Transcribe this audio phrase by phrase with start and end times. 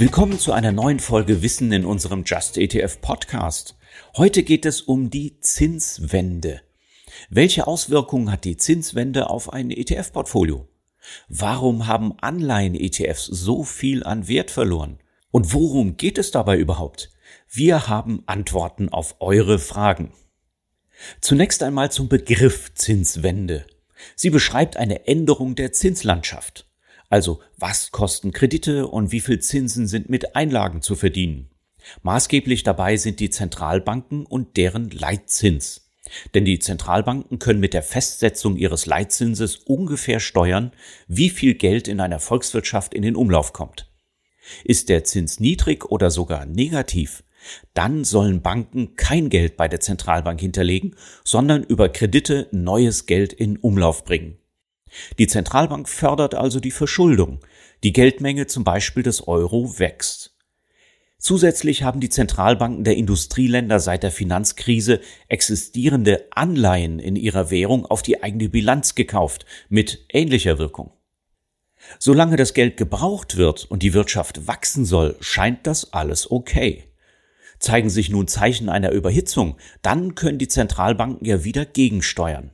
[0.00, 3.76] Willkommen zu einer neuen Folge Wissen in unserem Just ETF Podcast.
[4.16, 6.62] Heute geht es um die Zinswende.
[7.28, 10.66] Welche Auswirkungen hat die Zinswende auf ein ETF-Portfolio?
[11.28, 15.00] Warum haben Anleihen-ETFs so viel an Wert verloren?
[15.32, 17.12] Und worum geht es dabei überhaupt?
[17.50, 20.14] Wir haben Antworten auf eure Fragen.
[21.20, 23.66] Zunächst einmal zum Begriff Zinswende.
[24.16, 26.69] Sie beschreibt eine Änderung der Zinslandschaft.
[27.10, 31.50] Also was kosten Kredite und wie viel Zinsen sind mit Einlagen zu verdienen.
[32.02, 35.90] Maßgeblich dabei sind die Zentralbanken und deren Leitzins.
[36.34, 40.72] Denn die Zentralbanken können mit der Festsetzung ihres Leitzinses ungefähr steuern,
[41.08, 43.90] wie viel Geld in einer Volkswirtschaft in den Umlauf kommt.
[44.64, 47.22] Ist der Zins niedrig oder sogar negativ,
[47.74, 53.56] dann sollen Banken kein Geld bei der Zentralbank hinterlegen, sondern über Kredite neues Geld in
[53.56, 54.39] Umlauf bringen.
[55.18, 57.40] Die Zentralbank fördert also die Verschuldung.
[57.82, 60.34] Die Geldmenge zum Beispiel des Euro wächst.
[61.18, 68.00] Zusätzlich haben die Zentralbanken der Industrieländer seit der Finanzkrise existierende Anleihen in ihrer Währung auf
[68.00, 70.92] die eigene Bilanz gekauft, mit ähnlicher Wirkung.
[71.98, 76.84] Solange das Geld gebraucht wird und die Wirtschaft wachsen soll, scheint das alles okay.
[77.58, 82.50] Zeigen sich nun Zeichen einer Überhitzung, dann können die Zentralbanken ja wieder gegensteuern.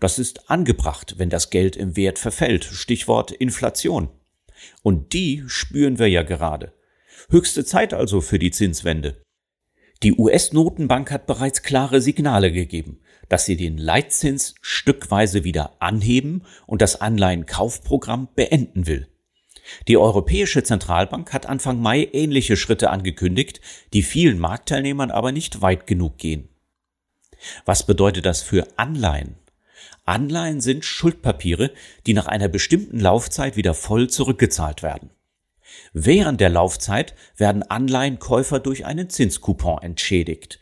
[0.00, 2.64] Das ist angebracht, wenn das Geld im Wert verfällt.
[2.64, 4.08] Stichwort Inflation.
[4.82, 6.72] Und die spüren wir ja gerade.
[7.28, 9.22] Höchste Zeit also für die Zinswende.
[10.02, 16.82] Die US-Notenbank hat bereits klare Signale gegeben, dass sie den Leitzins stückweise wieder anheben und
[16.82, 19.08] das Anleihenkaufprogramm beenden will.
[19.88, 23.60] Die Europäische Zentralbank hat Anfang Mai ähnliche Schritte angekündigt,
[23.92, 26.48] die vielen Marktteilnehmern aber nicht weit genug gehen.
[27.64, 29.36] Was bedeutet das für Anleihen?
[30.06, 31.72] Anleihen sind Schuldpapiere,
[32.06, 35.10] die nach einer bestimmten Laufzeit wieder voll zurückgezahlt werden.
[35.92, 40.60] Während der Laufzeit werden Anleihenkäufer durch einen Zinscoupon entschädigt.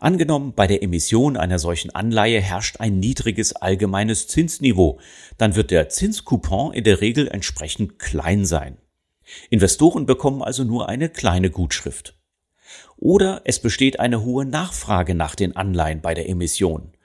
[0.00, 4.98] Angenommen, bei der Emission einer solchen Anleihe herrscht ein niedriges allgemeines Zinsniveau,
[5.38, 8.78] dann wird der Zinscoupon in der Regel entsprechend klein sein.
[9.48, 12.18] Investoren bekommen also nur eine kleine Gutschrift.
[12.96, 16.95] Oder es besteht eine hohe Nachfrage nach den Anleihen bei der Emission.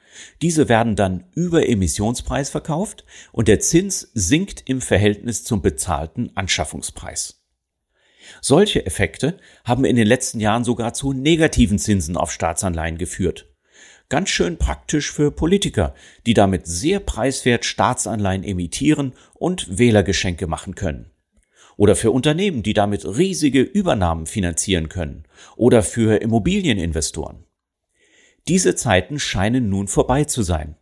[0.41, 7.41] Diese werden dann über Emissionspreis verkauft und der Zins sinkt im Verhältnis zum bezahlten Anschaffungspreis.
[8.41, 13.47] Solche Effekte haben in den letzten Jahren sogar zu negativen Zinsen auf Staatsanleihen geführt.
[14.09, 15.95] Ganz schön praktisch für Politiker,
[16.25, 21.11] die damit sehr preiswert Staatsanleihen emittieren und Wählergeschenke machen können.
[21.77, 25.23] Oder für Unternehmen, die damit riesige Übernahmen finanzieren können.
[25.55, 27.45] Oder für Immobilieninvestoren.
[28.47, 30.75] Diese Zeiten scheinen nun vorbei zu sein.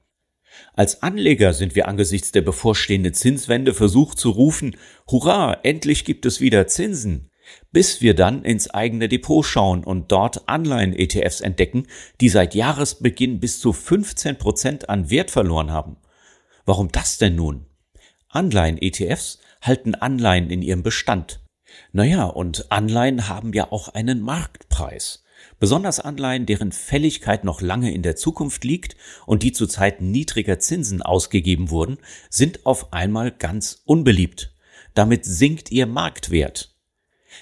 [0.74, 4.78] Als Anleger sind wir angesichts der bevorstehenden Zinswende versucht zu rufen,
[5.10, 7.30] Hurra, endlich gibt es wieder Zinsen,
[7.72, 11.88] bis wir dann ins eigene Depot schauen und dort Anleihen-ETFs entdecken,
[12.22, 15.98] die seit Jahresbeginn bis zu 15 Prozent an Wert verloren haben.
[16.66, 17.66] Warum das denn nun?
[18.30, 21.42] Anleihen-ETFs halten Anleihen in ihrem Bestand.
[21.92, 25.24] Naja, und Anleihen haben ja auch einen Marktpreis.
[25.60, 28.96] Besonders Anleihen, deren Fälligkeit noch lange in der Zukunft liegt
[29.26, 31.98] und die zu Zeiten niedriger Zinsen ausgegeben wurden,
[32.30, 34.54] sind auf einmal ganz unbeliebt.
[34.94, 36.76] Damit sinkt ihr Marktwert.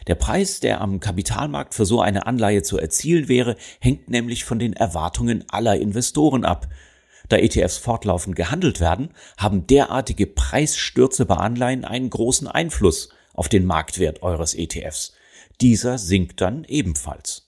[0.07, 4.59] Der Preis, der am Kapitalmarkt für so eine Anleihe zu erzielen wäre, hängt nämlich von
[4.59, 6.67] den Erwartungen aller Investoren ab.
[7.29, 13.65] Da ETFs fortlaufend gehandelt werden, haben derartige Preisstürze bei Anleihen einen großen Einfluss auf den
[13.65, 15.13] Marktwert eures ETFs.
[15.61, 17.46] Dieser sinkt dann ebenfalls.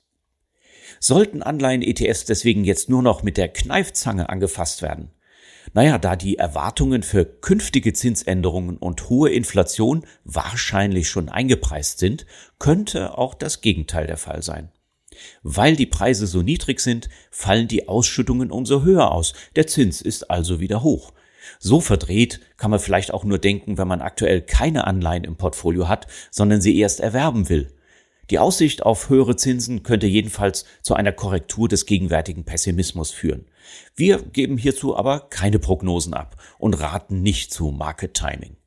[0.99, 5.11] Sollten Anleihen-ETFs deswegen jetzt nur noch mit der Kneifzange angefasst werden?
[5.73, 12.25] Naja, da die Erwartungen für künftige Zinsänderungen und hohe Inflation wahrscheinlich schon eingepreist sind,
[12.57, 14.71] könnte auch das Gegenteil der Fall sein.
[15.43, 19.33] Weil die Preise so niedrig sind, fallen die Ausschüttungen umso höher aus.
[19.55, 21.13] Der Zins ist also wieder hoch.
[21.59, 25.87] So verdreht kann man vielleicht auch nur denken, wenn man aktuell keine Anleihen im Portfolio
[25.87, 27.73] hat, sondern sie erst erwerben will.
[28.29, 33.45] Die Aussicht auf höhere Zinsen könnte jedenfalls zu einer Korrektur des gegenwärtigen Pessimismus führen.
[33.95, 38.57] Wir geben hierzu aber keine Prognosen ab und raten nicht zu Market Timing.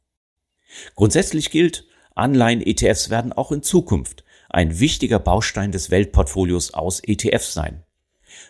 [0.96, 7.84] Grundsätzlich gilt, Anleihen-ETFs werden auch in Zukunft ein wichtiger Baustein des Weltportfolios aus ETFs sein.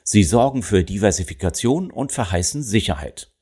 [0.04, 3.32] Sie sorgen für Diversifikation und verheißen Sicherheit.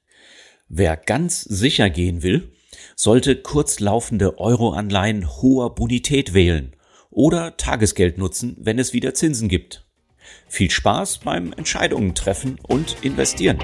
[0.69, 2.53] Wer ganz sicher gehen will,
[2.97, 6.77] sollte kurzlaufende Euroanleihen hoher Bonität wählen
[7.11, 9.85] oder Tagesgeld nutzen, wenn es wieder Zinsen gibt.
[10.49, 13.59] Viel Spaß beim Entscheidungen treffen und investieren.